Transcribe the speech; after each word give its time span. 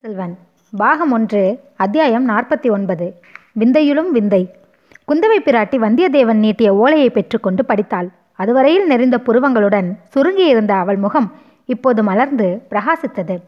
செல்வன். 0.00 0.38
பாகம் 0.76 1.12
ஒன்று 1.12 1.60
அத்தியாயம் 1.76 2.28
நாற்பத்தி 2.28 2.70
ஒன்பது. 2.70 3.14
விந்தையுளும் 3.60 4.10
விந்தை. 4.10 4.54
குந்தவை 5.08 5.38
பிராட்டி 5.44 5.78
வந்தியத்தேவன் 5.78 6.34
நீட்டிய 6.34 6.74
ஓலையை 6.76 7.10
பெற்றுக்கொண்டு 7.10 7.64
படித்தாள். 7.64 8.08
அதுவரையில் 8.32 8.86
நெறிந்த 8.86 9.18
புருவங்களுடன் 9.18 9.98
சுருங்கியிருந்த 10.14 10.70
அவள் 10.70 10.96
முகம் 10.96 11.32
இப்போது 11.66 12.02
மலர்ந்து 12.02 12.62
பிரகாசித்தது. 12.70 13.38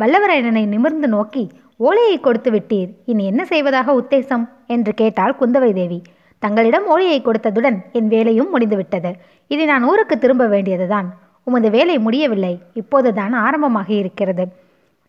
வல்லவரையனை 0.00 0.66
நிமிர்ந்து 0.66 1.08
நோக்கி 1.08 1.50
ஓலையை 1.76 2.20
கொடுத்து 2.20 2.50
விட்டீர். 2.50 2.88
இனி 3.04 3.26
என்ன 3.26 3.44
செய்வதாக 3.44 4.00
உத்தேசம்? 4.00 4.48
என்று 4.66 4.94
கேட்டாள் 4.94 5.36
குந்தவை 5.40 5.72
தேவி. 5.72 6.02
தங்களிடம் 6.38 6.86
ஓலையை 6.86 7.22
கொடுத்ததுடன் 7.22 7.78
என் 7.92 8.08
வேலையும் 8.08 8.50
முடிந்துவிட்டது 8.50 9.14
இதை 9.46 9.64
நான் 9.64 9.84
ஊருக்கு 9.84 10.18
திரும்ப 10.18 10.46
வேண்டியதுதான். 10.46 11.14
உமது 11.44 11.70
வேலை 11.70 11.98
முடியவில்லை. 11.98 12.62
இப்போதுதான் 12.74 13.32
ஆரம்பமாகி 13.32 13.94
இருக்கிறது. 13.94 14.62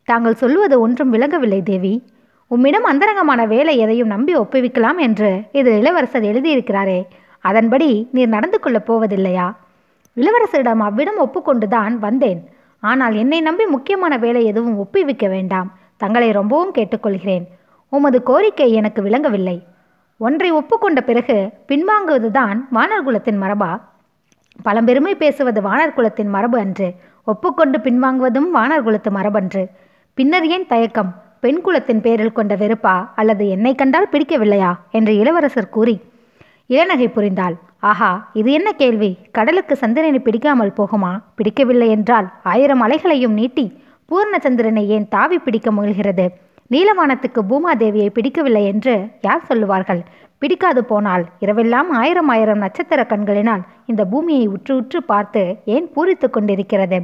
தாங்கள் 0.06 0.36
சொல்வது 0.36 0.80
ஒன்றும் 0.80 1.10
விளங்கவில்லை 1.10 1.64
தேவி. 1.64 2.04
உம்மிடம் 2.48 2.84
அந்தரங்கமான 2.84 3.46
வேலை 3.46 3.78
எதையும் 3.78 4.08
நம்பி 4.08 4.36
ஒப்புவிக்கலாம் 4.36 4.98
என்று 4.98 5.44
இதில் 5.52 5.78
இளவரசர் 5.78 6.24
எழுதியிருக்கிறாரே. 6.24 7.06
அதன்படி 7.40 8.10
நீர் 8.12 8.28
நடந்து 8.28 8.60
கொள்ளப் 8.60 8.94
போவதில்லையா? 8.94 9.56
இளவரசரிடம் 10.16 10.78
அவ்விடம் 10.78 11.20
ஒப்புக்கொண்டுதான் 11.20 11.94
வந்தேன். 11.94 12.50
ஆனால் 12.80 13.16
என்னை 13.16 13.42
நம்பி 13.42 13.66
முக்கியமான 13.66 14.18
வேலை 14.18 14.46
எதுவும் 14.46 14.78
ஒப்புவிக்க 14.78 15.30
வேண்டாம். 15.30 15.74
தங்களை 15.98 16.32
ரொம்பவும் 16.32 16.74
கேட்டுக்கொள்கிறேன். 16.74 17.44
உமது 17.90 18.24
கோரிக்கை 18.24 18.72
எனக்கு 18.74 19.02
விளங்கவில்லை. 19.02 19.64
ஒன்றை 20.18 20.52
ஒப்புக்கொண்ட 20.52 21.02
பிறகு 21.02 21.50
பின்வாங்குவதுதான் 21.68 22.60
வானர் 22.74 23.04
குலத்தின் 23.04 23.42
மரபா? 23.42 23.82
பழம்பெருமை 24.66 25.16
பேசுவது 25.16 25.62
வானர் 25.62 25.94
குலத்தின் 25.94 26.30
மரபு 26.30 26.58
அன்று. 26.58 26.94
ஒப்புக்கொண்டு 27.26 27.78
பின்வாங்குவதும் 27.78 28.50
வானர் 28.56 28.84
குலத்து 28.84 29.12
மரபன்று. 29.12 29.66
பின்னர் 30.18 30.46
ஏன் 30.48 30.68
தயக்கம்? 30.68 31.10
பெண் 31.40 31.62
குலத்தின் 31.62 32.02
பேரில் 32.02 32.36
கொண்ட 32.36 32.56
வெறுப்பா? 32.56 32.94
அல்லது 33.16 33.50
என்னை 33.50 33.76
கண்டால் 33.76 34.08
பிடிக்கவில்லையா? 34.12 34.70
என்று 34.92 35.14
இளவரசர் 35.16 35.70
கூறி 35.70 35.96
இளநகை 36.70 37.08
புரிந்தாள். 37.16 37.56
ஆஹா 37.80 38.30
இது 38.34 38.52
என்ன 38.52 38.72
கேள்வி? 38.72 39.18
கடலுக்கு 39.32 39.76
சந்திரனை 39.76 40.20
பிடிக்காமல் 40.20 40.72
போகுமா? 40.78 41.12
பிடிக்கவில்லை 41.36 41.90
என்றால் 41.90 42.30
ஆயிரம் 42.44 42.84
அலைகளையும் 42.88 43.36
நீட்டி 43.40 43.66
பூர்ணச்சந்திரனை 44.10 44.86
ஏன் 44.86 45.08
தாவி 45.08 45.40
பிடிக்க 45.40 45.72
முயல்கிறது? 45.72 46.28
நீலவானத்துக்கு 46.72 47.44
பூமாதேவியை 47.50 48.08
பிடிக்கவில்லை 48.10 48.66
என்று 48.66 48.96
யார் 49.22 49.46
சொல்லுவார்கள்? 49.46 50.02
பிடிக்காது 50.38 50.84
போனால் 50.86 51.26
இரவெல்லாம் 51.42 51.92
ஆயிரம் 52.02 52.28
ஆயிரம் 52.28 52.58
நட்சத்திர 52.58 53.04
கண்களினால் 53.06 53.66
இந்த 53.86 54.06
பூமியை 54.06 54.48
உற்று 54.48 54.76
உற்று 54.76 55.04
பார்த்து 55.04 55.44
ஏன் 55.76 55.92
பூரித்து 55.96 56.30
கொண்டிருக்கிறது? 56.30 57.00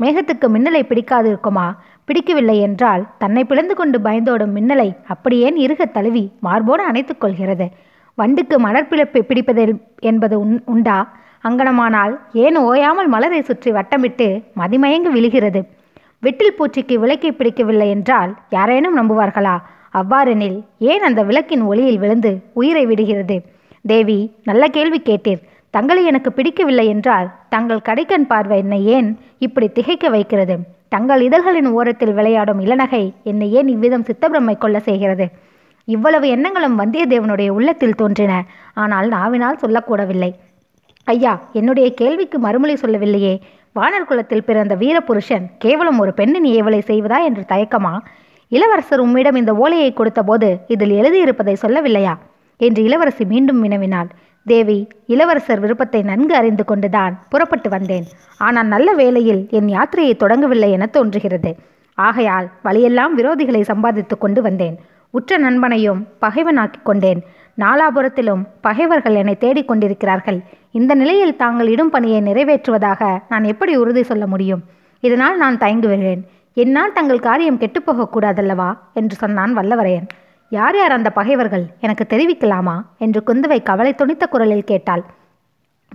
மேகத்துக்கு 0.00 0.46
மின்னலை 0.54 0.82
பிடிக்காது 0.82 1.28
இருக்குமா 1.28 1.66
பிடிக்கவில்லை 2.04 2.60
என்றால் 2.60 3.02
தன்னை 3.18 3.44
பிளந்து 3.44 3.74
கொண்டு 3.74 3.98
பயந்தோடும் 3.98 4.54
மின்னலை 4.56 4.96
அப்படியேன் 5.04 5.56
இருக 5.56 5.84
தழுவி 5.84 6.22
மார்போடு 6.40 6.82
அணைத்துக் 6.82 7.20
கொள்கிறது. 7.20 7.66
வண்டுக்கு 8.14 8.56
மலர்பிழப்பை 8.58 9.22
பிடிப்பதில் 9.22 9.74
என்பது 10.00 10.40
உண் 10.40 10.62
உண்டா? 10.64 10.98
அங்கனமானால் 11.48 12.14
ஏன் 12.32 12.56
ஓயாமல் 12.56 13.06
மலரை 13.06 13.42
சுற்றி 13.42 13.70
வட்டமிட்டு 13.70 14.28
மதிமயங்கு 14.56 15.10
விழுகிறது? 15.10 15.60
வெட்டில் 16.20 16.56
பூச்சிக்கு 16.58 16.94
விளக்கை 16.94 17.32
பிடிக்கவில்லை 17.32 17.88
என்றால் 17.88 18.30
யாரேனும் 18.50 18.96
நம்புவார்களா? 18.96 19.56
அவ்வாறெனில் 19.90 20.58
ஏன் 20.78 21.02
அந்த 21.02 21.22
விளக்கின் 21.22 21.62
ஒளியில் 21.62 21.98
விழுந்து 21.98 22.32
உயிரை 22.52 22.86
விடுகிறது? 22.86 23.36
தேவி 23.84 24.18
நல்ல 24.44 24.66
கேள்வி 24.68 25.02
கேட்டீர். 25.04 25.42
தங்களை 25.70 26.04
எனக்கு 26.04 26.32
பிடிக்கவில்லை 26.32 26.86
என்றால் 26.86 27.28
தங்கள் 27.48 27.86
கடைக்கண் 27.88 28.26
பார்வை 28.26 28.58
என்னை 28.58 28.86
ஏன் 28.86 29.18
இப்படி 29.38 29.68
திகைக்க 29.68 30.08
வைக்கிறது? 30.08 30.56
தங்கள் 30.88 31.20
இதழ்களின் 31.20 31.66
ஓரத்தில் 31.66 32.12
விளையாடும் 32.12 32.60
இளநகை 32.60 33.12
என்னை 33.22 33.52
ஏன் 33.52 33.68
இவ்விதம் 33.68 34.04
சித்தப்பிரமை 34.04 34.58
கொள்ள 34.58 34.78
செய்கிறது? 34.78 35.28
இவ்வளவு 35.84 36.28
எண்ணங்களும் 36.28 36.78
வந்தியத்தேவனுடைய 36.78 37.48
உள்ளத்தில் 37.48 37.94
தோன்றின. 37.94 38.44
ஆனால் 38.74 39.08
நாவினால் 39.08 39.56
சொல்லக்கூடவில்லை. 39.56 40.34
ஐயா 41.04 41.42
என்னுடைய 41.52 41.94
கேள்விக்கு 41.94 42.38
மறுமொழி 42.38 42.76
சொல்லவில்லையே. 42.76 43.40
வானர் 43.74 44.08
குலத்தில் 44.08 44.44
பிறந்த 44.44 44.76
வீரபுருஷன் 44.76 45.44
கேவலம் 45.58 45.98
ஒரு 45.98 46.14
பெண்ணின் 46.14 46.48
ஏவலை 46.58 46.80
செய்வதா 46.86 47.18
என்று 47.24 47.44
தயக்கமா? 47.48 47.98
இளவரசர் 48.48 49.00
உம்மிடம் 49.00 49.34
இந்த 49.34 49.54
ஓலையை 49.54 49.92
கொடுத்தபோது 49.92 50.58
இதில் 50.66 50.90
எழுதியிருப்பதை 50.90 51.54
சொல்லவில்லையா? 51.66 52.14
என்று 52.56 52.82
இளவரசி 52.82 53.24
மீண்டும் 53.24 53.64
வினவினாள். 53.64 54.08
தேவி 54.46 54.88
இளவரசர் 55.06 55.60
விருப்பத்தை 55.60 56.02
நன்கு 56.02 56.34
அறிந்து 56.34 56.64
கொண்டுதான் 56.64 57.18
புறப்பட்டு 57.28 57.70
வந்தேன். 57.70 58.06
ஆனால் 58.38 58.66
நல்ல 58.66 58.92
வேளையில் 58.92 59.46
என் 59.50 59.66
யாத்திரையை 59.66 60.14
தொடங்கவில்லை 60.14 60.70
என 60.70 60.86
தோன்றுகிறது. 60.86 61.56
ஆகையால் 61.94 62.50
வழியெல்லாம் 62.62 63.18
விரோதிகளை 63.18 63.60
சம்பாதித்து 63.60 64.18
கொண்டு 64.18 64.42
வந்தேன். 64.42 64.78
உற்ற 65.10 65.38
நண்பனையும் 65.38 66.06
பகைவனாக்கிக் 66.20 66.84
கொண்டேன். 66.84 67.22
நாலாபுரத்திலும் 67.58 68.46
பகைவர்கள் 68.60 69.14
என்னை 69.14 69.38
தேடிக் 69.38 69.68
கொண்டிருக்கிறார்கள். 69.68 70.40
இந்த 70.70 70.94
நிலையில் 70.94 71.36
தாங்கள் 71.36 71.68
இடும் 71.68 71.90
பணியை 71.90 72.20
நிறைவேற்றுவதாக 72.20 73.18
நான் 73.28 73.44
எப்படி 73.44 73.76
உறுதி 73.76 74.02
சொல்ல 74.02 74.26
முடியும்? 74.26 74.62
இதனால் 75.00 75.36
நான் 75.36 75.58
தயங்குகிறேன். 75.58 76.22
என்னால் 76.54 76.92
தங்கள் 76.92 77.18
காரியம் 77.18 77.58
கெட்டுப்போகக்கூடாதல்லவா 77.58 78.78
என்று 78.94 79.16
சொன்னான் 79.16 79.56
வல்லவரையன். 79.56 80.08
யார் 80.48 80.76
யார் 80.76 80.92
அந்த 80.92 81.10
பகைவர்கள்? 81.10 81.66
எனக்கு 81.80 82.06
தெரிவிக்கலாமா? 82.08 82.82
என்று 82.98 83.22
குந்தவை 83.26 83.62
கவலை 83.62 83.94
துணித்த 83.94 84.28
குரலில் 84.28 84.64
கேட்டாள். 84.64 85.02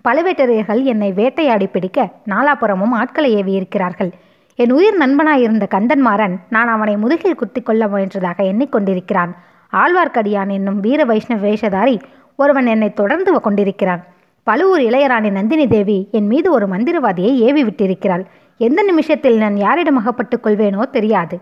பழுவேட்டரையர்கள் 0.03 0.83
என்னை 0.83 1.11
வேட்டையாடி 1.11 1.67
பிடிக்க 1.67 2.09
நாலாபுறமும் 2.29 2.91
ஆட்களை 2.91 3.33
ஏவி 3.33 3.51
இருக்கிறார்கள் 3.51 4.09
என் 4.55 4.71
உயிர் 4.71 4.97
நண்பனாயிருந்த 4.97 5.67
கந்தன்மாறன் 5.71 6.39
நான் 6.49 6.67
அவனை 6.67 6.97
முதுகில் 6.97 7.35
குத்தி 7.35 7.61
கொள்ள 7.61 7.87
முயன்றதாக 7.87 8.43
எண்ணிக்கொண்டிருக்கிறான். 8.43 9.31
ஆழ்வார்க்கடியான் 9.71 10.51
என்னும் 10.51 10.79
வீர 10.79 11.03
வைஷ்ணவ 11.03 11.47
வேஷதாரி 11.47 12.01
ஒருவன் 12.35 12.65
என்னை 12.65 12.93
தொடர்ந்து 12.93 13.41
கொண்டிருக்கிறான். 13.41 14.03
பழுவூர் 14.43 14.81
இளையராணி 14.81 15.31
நந்தினி 15.31 15.67
தேவி 15.67 16.07
என் 16.11 16.27
மீது 16.27 16.51
ஒரு 16.51 16.67
மந்திரவாதியை 16.67 17.35
ஏவி 17.35 17.63
விட்டிருக்கிறாள் 17.63 18.25
எந்த 18.57 18.81
நிமிஷத்தில் 18.81 19.37
நான் 19.37 19.57
யாரிடம் 19.57 19.97
அகப்பட்டுக் 19.97 20.45
கொள்வேனோ 20.45 20.89
தெரியாது. 20.89 21.39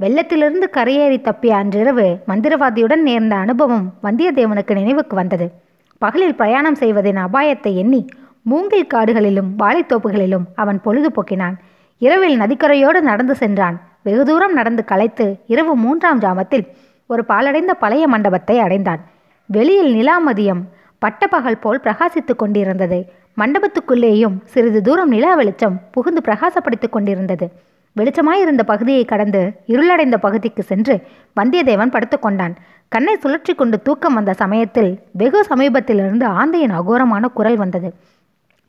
வெள்ளத்திலிருந்து 0.00 0.66
கரையேறி 0.72 1.18
தப்பிய 1.20 1.52
அன்றிரவு 1.54 2.06
மந்திரவாதியுடன் 2.28 3.02
நேர்ந்த 3.08 3.34
அனுபவம் 3.34 3.92
வந்தியத்தேவனுக்கு 4.02 4.72
நினைவுக்கு 4.74 5.16
வந்தது. 5.16 5.50
பகலில் 5.98 6.34
பிரயாணம் 6.34 6.74
செய்வதின் 6.74 7.16
அபாயத்தை 7.16 7.72
எண்ணி 7.74 8.06
மூங்கில் 8.42 8.90
காடுகளிலும் 8.94 9.50
வாழைத்தோப்புகளிலும் 9.58 10.46
அவன் 10.54 10.80
பொழுது 10.80 11.10
போக்கினான் 11.10 11.54
இரவில் 11.98 12.40
நதிக்கரையோடு 12.40 13.00
நடந்து 13.00 13.34
சென்றான். 13.34 13.76
வெகு 14.02 14.24
தூரம் 14.24 14.52
நடந்து 14.52 14.84
களைத்து 14.84 15.26
இரவு 15.46 15.76
மூன்றாம் 15.76 16.20
ஜாமத்தில் 16.20 16.66
ஒரு 17.06 17.24
பாலடைந்த 17.28 17.72
பழைய 17.74 18.06
மண்டபத்தை 18.06 18.58
அடைந்தான். 18.58 19.00
வெளியில் 19.46 19.92
நிலாமதியம் 19.94 20.62
பட்டப்பகல் 20.98 21.60
போல் 21.60 21.80
பிரகாசித்துக் 21.84 22.42
கொண்டிருந்தது. 22.42 22.98
மண்டபத்துக்குள்ளேயும் 23.38 24.36
சிறிது 24.44 24.82
தூரம் 24.82 25.08
நிலா 25.08 25.34
வெளிச்சம் 25.34 25.80
புகுந்து 25.90 26.20
பிரகாசப்படுத்திக் 26.24 26.94
கொண்டிருந்தது. 26.96 27.48
வெளிச்சமாயிருந்த 27.96 28.62
பகுதியை 28.62 29.04
கடந்து 29.04 29.40
இருளடைந்த 29.66 30.16
பகுதிக்கு 30.18 30.62
சென்று 30.62 30.94
வந்தியத்தேவன் 31.40 31.92
படுத்துக்கொண்டான் 31.94 32.54
கண்ணை 32.88 33.14
சுழற்றி 33.22 33.52
கொண்டு 33.56 33.76
தூக்கம் 33.82 34.14
வந்த 34.14 34.32
சமயத்தில் 34.32 34.90
வெகு 35.12 35.40
சமீபத்திலிருந்து 35.50 36.26
ஆந்தையின் 36.40 36.74
அகோரமான 36.78 37.24
குரல் 37.28 37.56
வந்தது. 37.56 37.88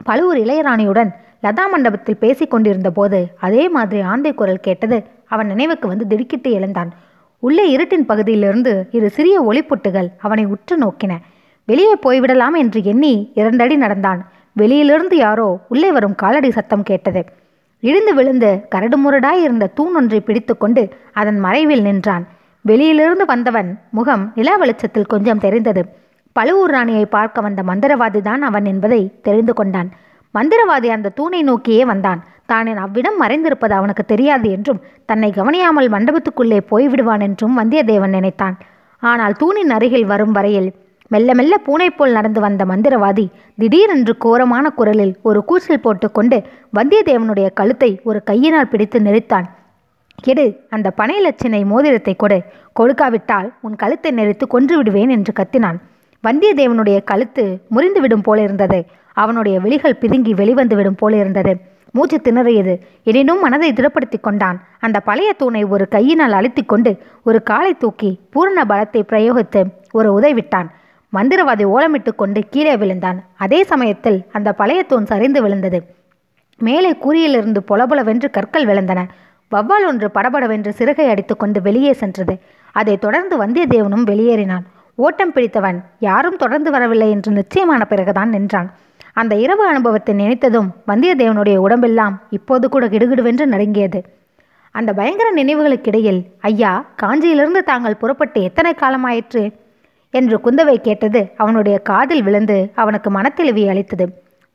பழுவூர் 0.04 0.38
இளையராணியுடன் 0.38 1.12
லதா 1.44 1.66
மண்டபத்தில் 1.72 2.22
பேசி 2.24 2.46
கொண்டிருந்த 2.48 2.90
போது 2.92 3.20
அதே 3.40 3.64
மாதிரி 3.70 4.02
ஆந்தை 4.02 4.34
குரல் 4.34 4.66
கேட்டது 4.68 4.98
அவன் 5.34 5.48
நினைவுக்கு 5.48 5.88
வந்து 5.88 6.08
திடுக்கிட்டு 6.08 6.52
எழுந்தான். 6.52 6.92
உள்ளே 7.40 7.66
இருட்டின் 7.76 8.10
பகுதியிலிருந்து 8.12 8.74
இரு 8.92 9.10
சிறிய 9.10 9.38
ஒளிப்புட்டுகள் 9.42 10.10
அவனை 10.18 10.46
உற்று 10.46 10.76
நோக்கின. 10.78 11.14
வெளியே 11.68 11.96
போய்விடலாம் 12.06 12.58
என்று 12.58 12.84
எண்ணி 12.84 13.14
இரண்டடி 13.34 13.76
நடந்தான். 13.76 14.22
வெளியிலிருந்து 14.54 15.18
யாரோ 15.18 15.48
உள்ளே 15.68 15.92
வரும் 15.92 16.16
காலடி 16.16 16.52
சத்தம் 16.52 16.84
கேட்டது. 16.84 17.24
இடிந்து 17.88 18.12
விழுந்து 18.18 18.50
கரடுமுரடாய் 18.74 19.42
இருந்த 19.46 19.66
தூண் 19.78 19.96
ஒன்றை 20.00 20.20
பிடித்துக்கொண்டு 20.20 20.84
அதன் 21.20 21.40
மறைவில் 21.40 21.84
நின்றான். 21.88 22.24
வெளியிலிருந்து 22.66 23.26
வந்தவன் 23.26 23.70
முகம் 23.98 24.24
நிலா 24.38 24.54
வெளிச்சத்தில் 24.56 25.12
கொஞ்சம் 25.14 25.42
தெரிந்தது. 25.46 25.82
பழுவூர் 26.36 26.74
ராணியை 26.76 27.06
பார்க்க 27.06 27.42
வந்த 27.42 27.62
மந்திரவாதி 27.64 28.22
தான் 28.22 28.42
அவன் 28.42 28.66
என்பதை 28.66 29.02
தெரிந்து 29.22 29.54
கொண்டான். 29.54 29.90
மந்திரவாதி 30.34 30.90
அந்த 30.96 31.14
தூணை 31.20 31.42
நோக்கியே 31.42 31.84
வந்தான். 31.86 32.22
தான் 32.46 32.80
அவ்விடம் 32.86 33.20
மறைந்திருப்பது 33.22 33.74
அவனுக்கு 33.78 34.04
தெரியாது 34.06 34.48
என்றும் 34.56 34.82
தன்னை 35.10 35.30
கவனியாமல் 35.38 35.88
மண்டபத்துக்குள்ளே 35.96 36.60
போய்விடுவான் 36.72 37.24
என்றும் 37.28 37.58
வந்தியத்தேவன் 37.60 38.16
நினைத்தான். 38.18 38.58
ஆனால் 39.04 39.34
தூணின் 39.34 39.74
அருகில் 39.78 40.10
வரும் 40.12 40.36
வரையில் 40.38 40.70
மெல்ல 41.12 41.34
மெல்ல 41.34 41.58
பூனை 41.58 41.90
போல் 41.90 42.12
நடந்து 42.12 42.40
வந்த 42.40 42.66
மந்திரவாதி 42.66 43.26
திடீரென்று 43.60 44.18
கோரமான 44.18 44.70
குரலில் 44.70 45.16
ஒரு 45.22 45.44
கூச்சல் 45.46 45.80
போட்டுக்கொண்டு 45.80 46.44
வந்தியத்தேவனுடைய 46.78 47.48
கழுத்தை 47.54 48.00
ஒரு 48.04 48.24
கையினால் 48.24 48.68
பிடித்து 48.68 49.00
நெரித்தான். 49.00 49.48
கெடு 50.16 50.46
அந்த 50.70 50.92
பனை 50.92 51.18
மோதிரத்தை 51.64 52.16
கொடு. 52.16 52.44
கொடுக்காவிட்டால் 52.80 53.54
உன் 53.62 53.76
கழுத்தை 53.76 54.12
நெரித்து 54.12 54.48
கொன்று 54.48 54.78
விடுவேன் 54.78 55.10
என்று 55.10 55.34
கத்தினான். 55.40 55.78
வந்தியத்தேவனுடைய 56.24 57.04
கழுத்து 57.04 57.44
முறிந்துவிடும் 57.76 58.24
போலிருந்தது 58.24 58.86
அவனுடைய 59.14 59.60
விழிகள் 59.60 60.00
பிதுங்கி 60.02 60.34
வெளிவந்துவிடும் 60.34 60.98
போலிருந்தது 60.98 61.54
மூச்சு 61.92 62.18
திணறியது. 62.24 62.74
எனினும் 63.04 63.40
மனதை 63.40 63.74
திடப்படுத்தி 63.74 64.18
கொண்டான். 64.22 64.58
அந்த 64.80 65.00
பழைய 65.00 65.34
தூணை 65.34 65.64
ஒரு 65.64 65.88
கையினால் 65.88 66.32
அழுத்தி 66.32 66.64
கொண்டு 66.64 66.92
ஒரு 67.24 67.44
காலை 67.44 67.74
தூக்கி 67.74 68.20
பூரண 68.30 68.66
பலத்தை 68.66 69.02
பிரயோகித்து 69.12 69.64
ஒரு 69.92 70.20
உதைவிட்டான் 70.20 70.70
மந்திரவாதி 71.16 71.66
ஓலமிட்டு 71.66 72.16
கொண்டு 72.16 72.44
கீழே 72.50 72.78
விழுந்தான். 72.78 73.24
அதே 73.36 73.64
சமயத்தில் 73.64 74.26
அந்த 74.32 74.54
பழைய 74.54 74.84
தூண் 74.84 75.04
சரிந்து 75.04 75.42
விழுந்தது. 75.42 75.84
மேலே 76.58 76.92
கூறியிலிருந்து 76.92 77.58
பொலபொலவென்று 77.68 78.30
கற்கள் 78.30 78.66
விழுந்தன. 78.66 79.04
வவ்வால் 79.56 79.88
ஒன்று 79.88 80.12
படபடவென்று 80.12 80.74
சிறுகை 80.78 81.10
அடித்துக்கொண்டு 81.10 81.62
வெளியே 81.62 81.94
சென்றது. 81.94 82.40
அதைத் 82.72 83.02
தொடர்ந்து 83.02 83.46
வந்தியத்தேவனும் 83.46 84.06
வெளியேறினான். 84.06 84.66
ஓட்டம் 84.96 85.34
பிடித்தவன் 85.34 85.84
யாரும் 86.00 86.36
தொடர்ந்து 86.36 86.72
வரவில்லை 86.72 87.10
என்று 87.10 87.32
நிச்சயமான 87.32 87.86
பிறகுதான் 87.86 88.30
நின்றான். 88.30 88.74
அந்த 89.14 89.36
இரவு 89.36 89.68
அனுபவத்தை 89.68 90.16
நினைத்ததும் 90.16 90.70
வந்தியத்தேவனுடைய 90.88 91.56
உடம்பெல்லாம் 91.56 92.22
இப்போது 92.30 92.70
கூட 92.70 92.88
கிடுகிடுவென்று 92.88 93.46
நடுங்கியது. 93.46 94.04
அந்த 94.72 94.94
பயங்கர 94.94 95.34
நினைவுகளுக்கிடையில் 95.34 96.24
ஐயா 96.40 96.86
காஞ்சியிலிருந்து 97.04 97.64
தாங்கள் 97.64 97.96
புறப்பட்டு 97.96 98.42
எத்தனை 98.42 98.74
காலமாயிற்று? 98.74 99.52
என்று 100.20 100.36
குந்தவை 100.44 100.76
கேட்டது 100.78 101.22
அவனுடைய 101.44 101.78
காதில் 101.90 102.24
விழுந்து 102.24 102.58
அவனுக்கு 102.76 103.10
மனத்தெளிவி 103.12 103.64
அளித்தது. 103.70 104.06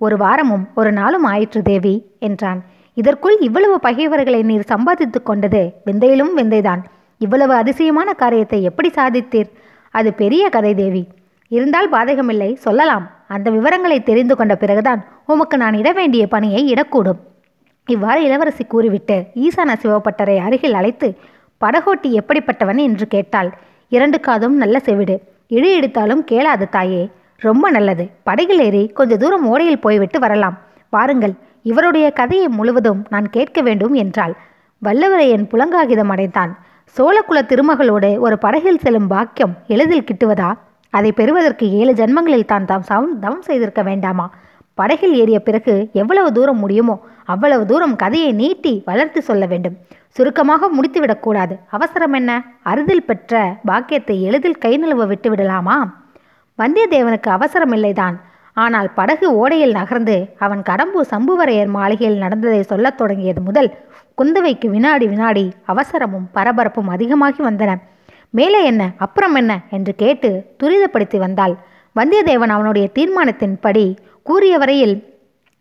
ஒரு 0.01 0.17
வாரமும் 0.17 0.65
ஒரு 0.75 0.91
நாளும் 0.93 1.25
ஆயிற்று 1.25 1.61
தேவி 1.63 1.95
என்றான். 2.19 2.61
இதற்குள் 2.97 3.37
இவ்வளவு 3.39 3.77
பகைவர்களை 3.81 4.41
நீர் 4.43 4.71
சம்பாதித்துக் 4.73 5.27
கொண்டது 5.27 5.63
விந்தையிலும் 5.87 6.35
விந்தைதான். 6.37 6.83
இவ்வளவு 7.19 7.53
அதிசயமான 7.55 8.13
காரியத்தை 8.13 8.59
எப்படி 8.63 8.91
சாதித்தீர்? 8.91 9.51
அது 9.95 10.09
பெரிய 10.13 10.49
கதை 10.49 10.73
தேவி. 10.75 11.03
இருந்தால் 11.49 11.93
பாதகமில்லை 11.93 12.51
சொல்லலாம். 12.67 13.05
அந்த 13.29 13.49
விவரங்களை 13.51 13.99
தெரிந்து 14.03 14.35
கொண்ட 14.37 14.55
பிறகுதான் 14.57 15.01
உமக்கு 15.27 15.57
நான் 15.57 15.75
இட 15.75 15.91
வேண்டிய 15.93 16.25
பணியை 16.27 16.63
இடக்கூடும். 16.73 17.21
இவ்வாறு 17.87 18.21
இளவரசி 18.25 18.65
கூறிவிட்டு 18.65 19.17
ஈசான 19.45 19.71
சிவப்பட்டரை 19.83 20.37
அருகில் 20.39 20.75
அழைத்து 20.75 21.09
படகோட்டி 21.61 22.11
எப்படிப்பட்டவன்? 22.19 22.81
என்று 22.81 23.07
கேட்டாள். 23.07 23.51
இரண்டு 23.93 24.21
காதும் 24.21 24.57
நல்ல 24.57 24.79
செவிடு. 24.79 25.17
இழி 25.51 25.71
எடுத்தாலும் 25.73 26.23
கேளாது 26.25 26.67
தாயே 26.69 27.03
ரொம்ப 27.39 27.71
நல்லது. 27.71 28.05
படகில் 28.23 28.61
ஏறி 28.61 28.83
கொஞ்ச 28.99 29.17
தூரம் 29.17 29.47
ஓடையில் 29.53 29.85
போய்விட்டு 29.85 30.19
வரலாம். 30.19 30.57
வாருங்கள் 30.91 31.35
இவருடைய 31.63 32.07
கதையை 32.11 32.49
முழுவதும் 32.49 33.01
நான் 33.09 33.29
கேட்க 33.31 33.61
வேண்டும் 33.61 33.95
என்றாள். 33.95 34.35
வல்லவரையன் 34.83 35.47
புலங்காகிதம் 35.53 36.13
அடைந்தான். 36.15 36.53
சோழகுல 36.97 37.39
திருமகளோடு 37.51 38.11
ஒரு 38.19 38.39
படகில் 38.39 38.83
செல்லும் 38.85 39.07
பாக்கியம் 39.07 39.55
எளிதில் 39.67 40.07
கிட்டுவதா? 40.11 40.51
அதை 40.95 41.11
பெறுவதற்கு 41.13 41.67
ஏழு 41.71 41.93
ஜென்மங்களில் 41.93 42.51
தான் 42.53 42.69
தாம் 42.71 42.83
சவம் 42.83 43.19
தவம் 43.19 43.45
செய்திருக்க 43.49 43.83
வேண்டாமா? 43.83 44.27
படகில் 44.75 45.15
ஏறிய 45.15 45.39
பிறகு 45.41 45.89
எவ்வளவு 45.93 46.33
தூரம் 46.33 46.59
முடியுமோ 46.59 47.01
அவ்வளவு 47.25 47.67
தூரம் 47.67 47.97
கதையை 47.97 48.33
நீட்டி 48.33 48.83
வளர்த்து 48.85 49.23
சொல்ல 49.23 49.47
வேண்டும். 49.47 49.77
சுருக்கமாக 50.09 50.69
முடித்துவிடக்கூடாது 50.69 51.55
அவசரம் 51.71 52.13
என்ன? 52.13 52.31
அறுதில் 52.63 53.05
பெற்ற 53.05 53.57
பாக்கியத்தை 53.65 54.23
எளிதில் 54.23 54.59
கை 54.59 54.73
நழுவ 54.79 55.07
விட்டு 55.07 55.31
விடலாமா? 55.31 55.77
வந்தியத்தேவனுக்கு 56.59 57.29
அவசரமில்லைதான் 57.29 58.17
ஆனால் 58.53 58.89
படகு 58.93 59.27
ஓடையில் 59.41 59.71
நகர்ந்து 59.71 60.35
அவன் 60.39 60.63
கடம்பூர் 60.71 61.11
சம்புவரையர் 61.11 61.67
மாளிகையில் 61.67 62.19
நடந்ததை 62.19 62.63
சொல்லத் 62.63 62.97
தொடங்கியது 62.97 63.41
முதல் 63.41 63.71
குந்தவைக்கு 64.23 64.67
வினாடி 64.67 65.07
வினாடி 65.07 65.53
அவசரமும் 65.67 66.27
பரபரப்பும் 66.35 66.89
அதிகமாகி 66.89 67.43
வந்தன. 67.43 67.75
மேலே 68.31 68.65
என்ன? 68.65 68.91
அப்புறம் 68.97 69.35
என்ன? 69.35 69.61
என்று 69.71 69.95
கேட்டு 69.95 70.45
துரிதப்படுத்தி 70.63 71.17
வந்தாள். 71.17 71.55
வந்தியத்தேவன் 71.97 72.55
அவனுடைய 72.57 72.89
தீர்மானத்தின்படி 72.95 73.97
கூறிய 74.23 74.59
வரையில் 74.59 74.95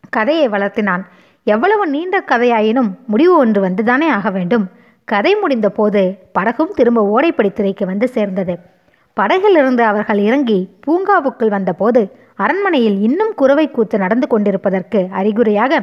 கதையை 0.10 0.48
வளர்த்தினான். 0.50 1.04
எவ்வளவு 1.44 1.88
நீண்ட 1.88 2.24
கதையாயினும் 2.28 2.90
முடிவு 3.08 3.38
ஒன்று 3.38 3.60
வந்துதானே 3.68 4.08
ஆக 4.10 4.30
வேண்டும். 4.30 4.66
கதை 5.06 5.36
முடிந்த 5.36 5.70
போது 5.70 6.02
படகும் 6.32 6.74
திரும்ப 6.76 7.02
ஓடைப்படித்துறைக்கு 7.16 7.86
வந்து 7.86 8.08
சேர்ந்தது. 8.08 8.56
படகிலிருந்து 9.14 9.84
அவர்கள் 9.84 10.20
இறங்கி 10.20 10.60
பூங்காவுக்குள் 10.88 11.50
வந்தபோது 11.50 12.02
அரண்மனையில் 12.36 13.02
இன்னும் 13.02 13.34
குறவை 13.36 13.72
கூத்து 13.72 13.98
நடந்து 13.98 14.28
கொண்டிருப்பதற்கு 14.28 15.08
அறிகுறியாக 15.12 15.82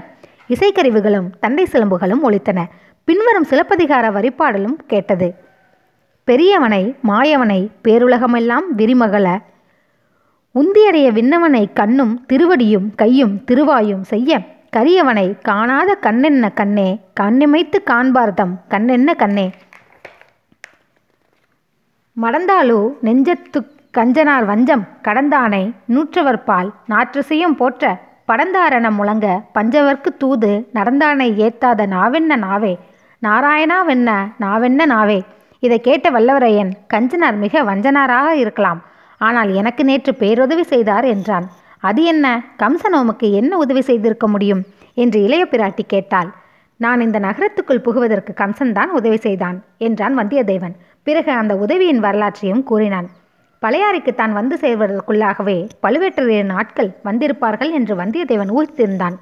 இசைக்கருவிகளும் 0.48 1.26
தண்டை 1.40 1.64
சிலம்புகளும் 1.72 2.22
ஒழித்தன 2.22 2.64
பின்வரும் 3.04 3.48
சிலப்பதிகார 3.50 4.04
வரிப்பாடலும் 4.10 4.78
கேட்டது. 4.86 5.28
பெரியவனை 6.28 6.82
மாயவனை 7.08 7.60
பேருலகமெல்லாம் 7.84 8.66
விரிமகள 8.76 9.26
உந்தியடைய 10.60 11.06
விண்ணவனை 11.16 11.62
கண்ணும் 11.78 12.12
திருவடியும் 12.28 12.86
கையும் 13.00 13.34
திருவாயும் 13.48 14.04
செய்ய 14.10 14.38
கரியவனை 14.76 15.24
காணாத 15.48 15.90
கண்ணென்ன 16.06 16.44
கண்ணே 16.60 16.86
கண்ணிமைத்து 17.20 17.78
காண்பார்தம் 17.90 18.54
கண்ணென்ன 18.68 19.14
கண்ணே. 19.22 19.46
மடந்தாலோ 22.16 22.80
நெஞ்சத்து 23.08 23.60
கஞ்சனார் 23.98 24.46
வஞ்சம் 24.52 24.86
கடந்தானை 25.08 25.62
நூற்றவர்பால் 25.94 26.70
நாற்றசையும் 26.92 27.58
போற்ற 27.60 27.92
படந்தாரண 28.28 28.86
முழங்க 28.98 29.26
பஞ்சவர்க்கு 29.58 30.12
தூது 30.18 30.52
நடந்தானை 30.74 31.28
ஏத்தாத 31.46 31.86
நாவென்ன 31.96 32.42
நாவே 32.46 32.74
நாராயணாவென்ன 33.22 34.10
நாவென்ன 34.38 34.86
நாவே. 34.94 35.20
இதை 35.62 35.80
கேட்ட 35.80 36.06
வல்லவரையன் 36.10 36.74
கஞ்சனார் 36.94 37.38
மிக 37.44 37.62
வஞ்சனாராக 37.62 38.30
இருக்கலாம். 38.44 38.82
ஆனால் 39.18 39.54
எனக்கு 39.54 39.84
நேற்று 39.84 40.14
பேருதவி 40.14 40.62
செய்தார் 40.62 41.04
என்றான். 41.04 41.46
அது 41.80 42.04
என்ன? 42.04 42.26
கம்சன் 42.58 42.96
உமக்கு 43.00 43.32
என்ன 43.32 43.56
உதவி 43.56 43.80
செய்திருக்க 43.80 44.26
முடியும்? 44.28 44.62
என்று 44.94 45.22
இளைய 45.22 45.44
பிராட்டி 45.50 45.84
கேட்டாள். 45.86 46.30
நான் 46.76 47.00
இந்த 47.00 47.18
நகரத்துக்குள் 47.18 47.84
புகுவதற்கு 47.84 48.32
கம்சன்தான் 48.36 48.86
உதவி 48.86 49.16
செய்தான் 49.16 49.64
என்றான் 49.78 50.18
வந்தியத்தேவன். 50.18 50.74
பிறகு 51.02 51.30
அந்த 51.30 51.54
உதவியின் 51.56 51.98
வரலாற்றையும் 51.98 52.62
கூறினான். 52.62 53.08
பழையாறைக்கு 53.62 54.14
தான் 54.14 54.32
வந்து 54.32 54.56
சேர்வதற்குள்ளாகவே 54.60 55.68
பழுவேட்டரையர் 55.82 56.50
நாட்கள் 56.54 56.90
வந்திருப்பார்கள் 57.04 57.70
என்று 57.70 57.94
வந்தியத்தேவன் 57.94 58.52
ஊகித்திருந்தான். 58.56 59.16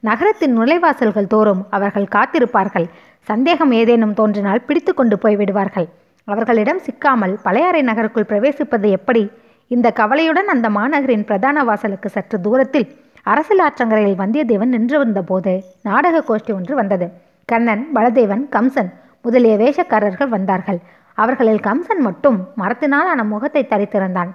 நகரத்தின் 0.00 0.58
நுழைவாசல்கள் 0.58 1.26
தோறும் 1.26 1.66
அவர்கள் 1.70 2.08
காத்திருப்பார்கள். 2.14 2.88
சந்தேகம் 3.20 3.72
ஏதேனும் 3.72 4.14
தோன்றினால் 4.14 4.64
பிடித்து 4.66 4.94
கொண்டு 4.94 5.18
போய் 5.18 5.36
விடுவார்கள் 5.36 5.88
அவர்களிடம் 6.28 6.78
சிக்காமல் 6.78 7.34
பழையாறை 7.42 7.82
நகருக்குள் 7.82 8.28
பிரவேசிப்பது 8.28 8.88
எப்படி? 8.90 9.30
இந்த 9.68 9.90
கவலையுடன் 9.90 10.46
அந்த 10.46 10.68
மாநகரின் 10.68 11.24
பிரதான 11.24 11.64
வாசலுக்கு 11.64 12.08
சற்று 12.08 12.40
தூரத்தில் 12.40 12.86
அரசியல் 13.22 13.62
ஆற்றங்கரையில் 13.66 14.20
வந்தியத்தேவன் 14.22 14.74
நின்றிருந்த 14.74 15.22
போது 15.22 15.52
நாடக 15.82 16.22
கோஷ்டி 16.28 16.52
ஒன்று 16.54 16.74
வந்தது. 16.74 17.06
கண்ணன் 17.44 17.88
பலதேவன் 17.94 18.44
கம்சன் 18.50 18.90
முதலிய 19.22 19.56
வேஷக்காரர்கள் 19.56 20.28
வந்தார்கள். 20.28 20.78
அவர்களில் 21.14 21.60
கம்சன் 21.60 22.02
மட்டும் 22.02 22.38
மரத்தினால் 22.56 23.08
ஆன 23.08 23.24
முகத்தை 23.24 23.66
தரித்திருந்தான். 23.70 24.30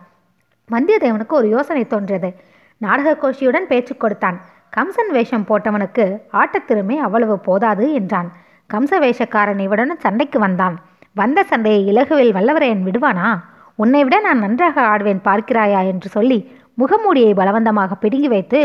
வந்தியத்தேவனுக்கு 0.69 1.29
ஒரு 1.29 1.50
யோசனை 1.50 1.88
தோன்றியது. 1.88 2.29
நாடக 2.77 3.15
கோஷ்டியுடன் 3.21 3.67
பேச்சு 3.67 3.98
கொடுத்தான். 3.98 4.38
கம்சன் 4.77 5.12
வேஷம் 5.12 5.45
போட்டவனுக்கு 5.48 6.05
ஆட்டத்திறமை 6.33 6.95
அவ்வளவு 6.98 7.39
போதாது 7.39 7.93
என்றான். 7.93 8.31
கம்ச 8.74 9.00
வேஷக்காரன் 9.00 9.60
இவனுடன் 9.60 10.00
சண்டைக்கு 10.00 10.39
வந்தான். 10.39 10.75
வந்த 11.15 11.43
சண்டையை 11.43 11.81
இலகுவில் 11.85 12.33
வல்லவரையன் 12.33 12.85
விடுவானா? 12.87 13.29
உன்னை 13.75 14.03
விட 14.03 14.19
நான் 14.19 14.39
நன்றாக 14.39 14.81
ஆடுவேன் 14.81 15.21
பார்க்கிறாயா 15.23 15.85
என்று 15.85 16.09
சொல்லி 16.09 16.37
முகமூடியை 16.77 17.31
பலவந்தமாக 17.35 17.95
பிடுங்கி 17.99 18.27
வைத்து 18.27 18.59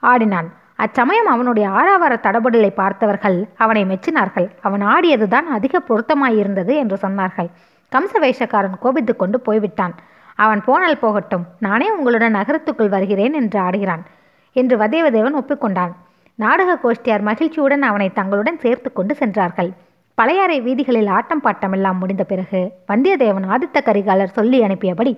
ஆடினான். 0.00 0.48
அச்சமயம் 0.76 1.26
அவனுடைய 1.26 1.68
ஆறாவார 1.68 2.14
தடபடலை 2.26 2.70
பார்த்தவர்கள் 2.70 3.38
அவனை 3.56 3.82
மெச்சினார்கள். 3.84 4.48
அவன் 4.60 4.80
ஆடியதுதான் 4.80 5.46
அதிக 5.56 5.82
பொருத்தமாயிருந்தது 5.88 6.74
என்று 6.76 6.98
சொன்னார்கள். 7.02 7.48
கம்ச 7.92 8.12
வேஷக்காரன் 8.20 8.78
கோபித்து 8.78 9.16
கொண்டு 9.16 9.40
போய்விட்டான். 9.40 9.94
அவன் 10.34 10.60
போனால் 10.64 10.98
போகட்டும். 10.98 11.44
நானே 11.58 11.90
உங்களுடன் 11.90 12.36
நகரத்துக்குள் 12.36 12.94
வருகிறேன் 12.96 13.32
என்று 13.32 13.58
ஆடுகிறான் 13.60 14.04
என்று 14.52 14.76
வதேவதேவன் 14.76 15.38
ஒப்புக்கொண்டான். 15.40 15.92
நாடக 16.34 16.78
கோஷ்டியார் 16.82 17.28
மகிழ்ச்சியுடன் 17.28 17.82
அவனை 17.82 18.08
தங்களுடன் 18.12 18.58
சேர்த்து 18.58 18.92
கொண்டு 18.92 19.14
சென்றார்கள். 19.14 19.70
பழையாறை 20.18 20.60
வீதிகளில் 20.60 21.10
ஆட்டம் 21.16 21.42
பாட்டமெல்லாம் 21.44 21.98
முடிந்த 22.00 22.24
பிறகு 22.24 22.60
வந்தியத்தேவன் 22.88 23.46
ஆதித்த 23.54 23.78
கரிகாலர் 23.84 24.36
சொல்லி 24.38 24.58
அனுப்பியபடி 24.62 25.12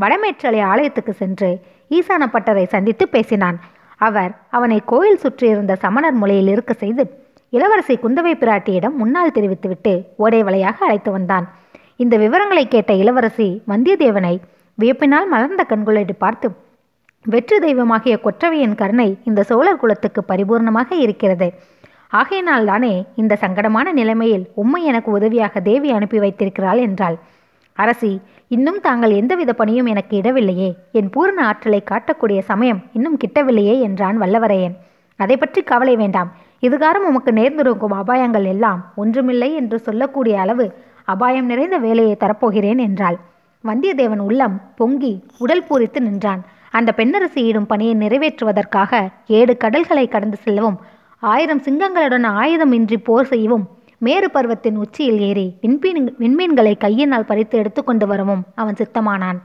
வடமேற்றலை 0.00 0.60
ஆலயத்துக்கு 0.70 1.12
சென்று 1.12 1.50
ஈசானப்பட்டரை 1.90 2.64
சந்தித்து 2.66 3.04
பேசினான். 3.08 3.58
அவர் 3.96 4.32
அவனை 4.50 4.78
கோயில் 4.84 5.22
சுற்றியிருந்த 5.24 5.74
சமணர் 5.84 6.16
முலையில் 6.22 6.50
இருக்க 6.54 6.72
செய்து 6.72 7.04
இளவரசி 7.52 7.94
குந்தவை 8.02 8.32
பிராட்டியிடம் 8.42 8.96
முன்னால் 9.00 9.32
தெரிவித்துவிட்டு 9.32 9.92
ஓடை 10.16 10.40
அழைத்து 10.82 11.10
வந்தான். 11.10 11.46
இந்த 11.96 12.16
விவரங்களை 12.16 12.64
கேட்ட 12.68 12.92
இளவரசி 13.02 13.48
வந்தியத்தேவனை 13.68 14.34
வியப்பினால் 14.78 15.26
மலர்ந்த 15.26 15.62
கண்களோடு 15.68 16.14
பார்த்து 16.18 16.48
வெற்று 17.24 17.56
தெய்வமாகிய 17.60 18.16
கொற்றவையின் 18.24 18.74
கருணை 18.74 19.08
இந்த 19.24 19.42
சோழர் 19.42 19.80
குலத்துக்கு 19.82 20.22
பரிபூர்ணமாக 20.28 20.88
இருக்கிறது. 21.04 21.48
ஆகையினால் 22.12 22.64
தானே 22.64 23.06
இந்த 23.14 23.38
சங்கடமான 23.40 23.92
நிலைமையில் 23.92 24.44
உம்மை 24.54 24.84
எனக்கு 24.84 25.10
உதவியாக 25.10 25.60
தேவி 25.60 25.90
அனுப்பி 25.90 26.18
வைத்திருக்கிறாள் 26.18 26.78
என்றாள். 26.78 27.16
அரசி 27.78 28.20
இன்னும் 28.48 28.80
தாங்கள் 28.80 29.10
எந்தவித 29.10 29.52
பணியும் 29.52 29.86
எனக்கு 29.86 30.14
இடவில்லையே. 30.20 30.68
என் 30.92 31.10
பூரண 31.10 31.38
ஆற்றலை 31.46 31.82
காட்டக்கூடிய 31.90 32.38
சமயம் 32.38 32.80
இன்னும் 32.92 33.18
கிட்டவில்லையே 33.24 33.80
என்றான் 33.80 34.18
வல்லவரையன். 34.22 34.76
அதை 35.16 35.36
பற்றி 35.36 35.62
கவலை 35.62 35.96
வேண்டாம். 35.96 36.30
இதுகாரம் 36.62 37.06
உமக்கு 37.10 37.32
நேர்ந்திருக்கும் 37.32 37.96
அபாயங்கள் 38.02 38.46
எல்லாம் 38.46 38.80
ஒன்றுமில்லை 38.96 39.54
என்று 39.54 39.78
சொல்லக்கூடிய 39.78 40.40
அளவு 40.40 40.66
அபாயம் 41.04 41.46
நிறைந்த 41.46 41.76
வேலையை 41.78 42.16
தரப்போகிறேன் 42.20 42.80
என்றாள். 42.86 43.18
வந்தியத்தேவன் 43.64 44.22
உள்ளம் 44.28 44.56
பொங்கி 44.76 45.12
உடல் 45.38 45.66
பூரித்து 45.68 46.00
நின்றான். 46.00 46.42
அந்த 46.70 46.92
பெண்ணரசியிடும் 46.96 47.68
பணியை 47.68 47.94
நிறைவேற்றுவதற்காக 47.96 49.08
ஏழு 49.26 49.56
கடல்களை 49.56 50.08
கடந்து 50.08 50.36
செல்லவும் 50.36 50.78
ஆயிரம் 51.32 51.62
சிங்கங்களுடன் 51.62 52.26
ஆயுதமின்றி 52.40 52.96
போர் 53.04 53.26
செய்யவும் 53.26 53.64
மேறு 53.98 54.30
பருவத்தின் 54.30 54.76
உச்சியில் 54.76 55.20
ஏறி 55.20 55.46
விண்மீன் 55.62 56.10
விண்மீன்களை 56.18 56.72
கையினால் 56.76 57.24
பறித்து 57.24 57.58
எடுத்துக்கொண்டு 57.58 58.06
வரவும் 58.06 58.42
அவன் 58.54 58.74
சித்தமானான். 58.74 59.38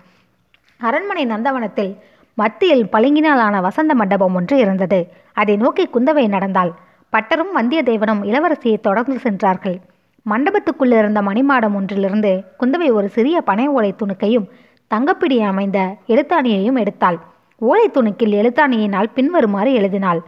அரண்மனை 0.78 1.24
நந்தவனத்தில் 1.26 1.94
மத்தியில் 2.38 2.84
பளிங்கினாலான 2.92 3.62
வசந்த 3.62 3.94
மண்டபம் 3.94 4.36
ஒன்று 4.36 4.58
இருந்தது. 4.58 5.00
அதை 5.34 5.56
நோக்கி 5.56 5.86
குந்தவை 5.88 6.26
நடந்தாள். 6.28 6.72
பட்டரும் 7.14 7.54
வந்தியத்தேவனும் 7.56 8.22
இளவரசியை 8.30 8.80
தொடர்ந்து 8.80 9.18
சென்றார்கள். 9.20 9.78
மண்டபத்துக்குள் 10.26 10.94
இருந்த 10.98 11.22
மணிமாடம் 11.22 11.78
ஒன்றிலிருந்து 11.80 12.34
குந்தவை 12.60 12.90
ஒரு 12.92 13.10
சிறிய 13.10 13.42
பனை 13.42 13.68
ஓலை 13.68 13.94
துணுக்கையும் 14.02 14.48
தங்கப்பிடி 14.92 15.40
அமைந்த 15.42 15.80
எழுத்தாணியையும் 16.08 16.80
எடுத்தாள். 16.84 17.20
ஓலை 17.62 17.88
துணுக்கில் 17.94 18.38
எழுத்தாணியினால் 18.42 19.14
பின்வருமாறு 19.14 19.74
எழுதினாள். 19.74 20.22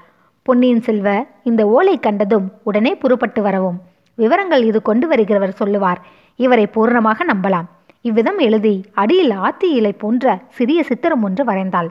பொன்னியின் 0.47 0.81
செல்வ 0.81 1.09
இந்த 1.49 1.61
ஓலை 1.75 1.93
கண்டதும் 1.99 2.47
உடனே 2.63 2.91
புறப்பட்டு 2.95 3.41
வரவும். 3.41 3.77
விவரங்கள் 4.17 4.63
இது 4.63 4.81
கொண்டு 4.81 5.05
வருகிறவர் 5.11 5.53
சொல்லுவார். 5.59 5.99
இவரை 6.35 6.65
பூர்ணமாக 6.75 7.19
நம்பலாம். 7.31 7.67
இவ்விதம் 8.01 8.37
எழுதி 8.37 8.73
அடியில் 8.93 9.33
ஆத்தி 9.45 9.69
இலை 9.71 9.93
போன்ற 9.93 10.35
சிறிய 10.57 10.83
சித்திரம் 10.83 11.23
ஒன்று 11.23 11.43
வரைந்தாள். 11.43 11.89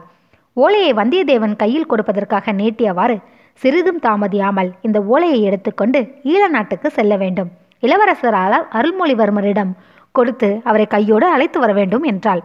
ஓலையை 0.53 0.93
வந்தியத்தேவன் 0.93 1.55
கையில் 1.55 1.89
கொடுப்பதற்காக 1.89 2.53
நீட்டியவாறு 2.61 3.17
சிறிதும் 3.61 3.99
தாமதியாமல் 4.05 4.71
இந்த 4.81 5.01
ஓலையை 5.13 5.41
எடுத்துக்கொண்டு 5.41 5.99
ஈழ 6.23 6.43
நாட்டுக்கு 6.47 6.89
செல்ல 6.89 7.15
வேண்டும். 7.17 7.51
இளவரசரால் 7.83 8.59
அருள்மொழிவர்மரிடம் 8.79 9.71
கொடுத்து 10.11 10.49
அவரை 10.63 10.87
கையோடு 10.87 11.27
அழைத்து 11.27 11.59
வர 11.59 11.73
வேண்டும் 11.73 12.03
என்றாள். 12.03 12.43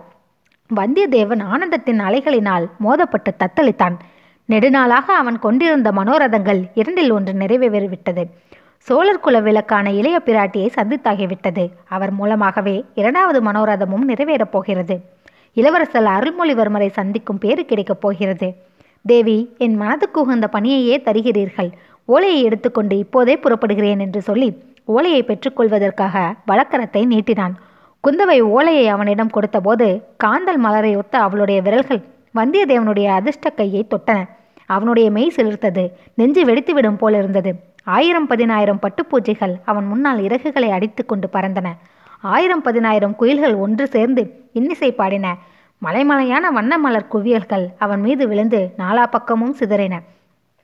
வந்தியத்தேவன் 0.71 1.43
ஆனந்தத்தின் 1.53 2.00
அலைகளினால் 2.09 2.67
மோதப்பட்டு 2.87 3.33
தத்தளித்தான். 3.43 3.99
நெடுநாளாக 4.52 5.14
அவன் 5.14 5.38
கொண்டிருந்த 5.38 5.90
மனோரதங்கள் 5.90 6.61
இரண்டில் 6.75 7.11
ஒன்று 7.11 7.33
நிறைவேறிவிட்டது. 7.33 8.23
சோழர் 8.78 9.21
குல 9.21 9.40
விளக்கான 9.40 9.93
இளைய 9.93 10.23
பிராட்டியை 10.25 10.69
சந்தித்தாகிவிட்டது. 10.75 11.69
அவர் 11.88 12.11
மூலமாகவே 12.11 12.85
இரண்டாவது 12.95 13.43
மனோரதமும் 13.43 14.09
நிறைவேறப் 14.09 14.52
போகிறது. 14.52 15.00
இளவரசர் 15.52 16.05
அருள்மொழிவர்மரை 16.05 16.88
சந்திக்கும் 16.88 17.38
பேறு 17.38 17.64
கிடைக்கப் 17.64 18.00
போகிறது. 18.00 18.55
தேவி 19.07 19.55
என் 19.59 19.75
மனதுக்கு 19.75 20.21
உகந்த 20.21 20.49
பணியையே 20.52 20.97
தருகிறீர்கள். 21.02 21.71
ஓலையை 22.05 22.43
எடுத்துக்கொண்டு 22.43 22.99
இப்போதே 22.99 23.37
புறப்படுகிறேன் 23.37 23.99
என்று 23.99 24.23
சொல்லி 24.23 24.62
ஓலையை 24.85 25.25
பெற்றுக்கொள்வதற்காக 25.25 26.35
வழக்கரத்தை 26.49 27.07
நீட்டினான். 27.07 27.55
குந்தவை 28.05 28.40
ஓலையை 28.40 28.88
அவனிடம் 28.88 29.31
கொடுத்தபோது 29.31 30.02
காந்தல் 30.25 30.57
மலரை 30.57 30.97
ஒத்த 30.97 31.19
அவளுடைய 31.19 31.62
விரல்கள் 31.62 32.02
வந்தியத்தேவனுடைய 32.35 33.06
அதிர்ஷ்ட 33.06 33.50
கையை 33.50 33.87
தொட்டன. 33.90 34.28
அவனுடைய 34.66 35.11
மெய் 35.11 35.32
சிலிர்த்தது. 35.37 35.90
நெஞ்சு 36.14 36.44
வெடித்துவிடும் 36.44 36.97
போல 36.97 37.18
இருந்தது. 37.18 37.54
ஆயிரம் 37.85 38.26
பதினாயிரம் 38.26 38.78
பட்டுப்பூச்சிகள் 38.82 39.54
அவன் 39.64 39.87
முன்னால் 39.87 40.18
இறகுகளை 40.18 40.68
அடித்து 40.68 41.06
கொண்டு 41.06 41.28
பறந்தன. 41.32 41.68
ஆயிரம் 42.20 42.62
பதினாயிரம் 42.62 43.16
குயில்கள் 43.16 43.54
ஒன்று 43.54 43.87
சேர்ந்து 43.87 44.49
இன்னிசை 44.52 44.92
பாடின. 44.92 45.37
மலைமலையான 45.85 46.44
வண்ணமலர் 46.54 47.08
குவியல்கள் 47.08 47.66
அவன் 47.78 48.00
மீது 48.00 48.28
விழுந்து 48.28 48.75
நாலா 48.78 49.06
பக்கமும் 49.11 49.56
சிதறின. 49.58 49.99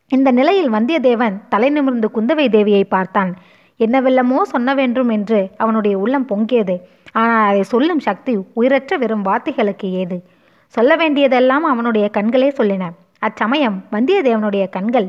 இந்த 0.08 0.30
நிலையில் 0.30 0.72
வந்தியத்தேவன் 0.72 1.40
தலை 1.48 1.70
நிமிர்ந்து 1.70 2.10
குந்தவை 2.14 2.48
தேவியை 2.48 2.84
பார்த்தான். 2.84 3.34
என்னவெல்லமோ 3.78 4.42
சொன்ன 4.42 4.74
வேண்டும் 4.74 5.08
என்று 5.08 5.50
அவனுடைய 5.56 5.98
உள்ளம் 5.98 6.28
பொங்கியது. 6.28 6.80
ஆனால் 7.12 7.48
அதை 7.48 7.62
சொல்லும் 7.62 7.98
சக்தி 7.98 8.38
உயிரற்ற 8.52 8.96
வெறும் 8.96 9.24
வார்த்தைகளுக்கு 9.24 9.90
ஏது? 9.90 10.22
சொல்ல 10.68 10.96
வேண்டியதெல்லாம் 10.96 11.64
அவனுடைய 11.64 12.10
கண்களே 12.12 12.50
சொல்லின. 12.58 12.84
அச்சமயம் 13.18 13.84
வந்தியத்தேவனுடைய 13.92 14.68
கண்கள் 14.68 15.08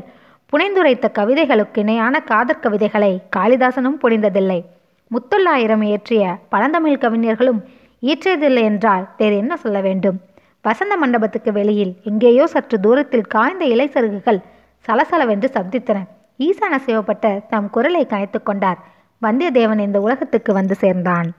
புனைந்துரைத்த 0.52 1.06
கவிதைகளுக்கு 1.18 1.78
இணையான 1.78 2.20
காதற் 2.20 2.60
கவிதைகளை 2.60 3.22
காளிதாசனும் 3.36 4.00
புரிந்ததில்லை 4.02 4.64
முத்தொள்ளாயிரம் 5.10 5.82
இயற்றிய 5.82 6.22
பழந்தமிழ் 6.48 6.98
கவிஞர்களும் 6.98 7.60
இயற்றியதில்லை 8.02 8.62
என்றால் 8.62 9.08
வேறு 9.16 9.36
என்ன 9.36 9.56
சொல்ல 9.56 9.80
வேண்டும்? 9.80 10.20
வசந்த 10.62 10.96
மண்டபத்துக்கு 10.96 11.52
வெளியில் 11.52 11.96
எங்கேயோ 12.04 12.46
சற்று 12.46 12.80
தூரத்தில் 12.80 13.30
காய்ந்த 13.34 13.64
இலை 13.64 13.90
சருகுகள் 13.94 14.40
சலசலவென்று 14.84 15.48
சப்தித்தன 15.56 15.98
ஈசான 16.38 16.74
சிவப்பட்ட 16.86 17.46
தம் 17.48 17.70
குரலை 17.70 18.06
கனைத்து 18.06 18.42
கொண்டார். 18.42 18.78
வந்தியத்தேவன் 19.22 19.80
இந்த 19.80 20.00
உலகத்துக்கு 20.00 20.52
வந்து 20.52 20.74
சேர்ந்தான். 20.74 21.32